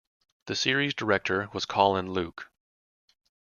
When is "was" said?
1.53-1.67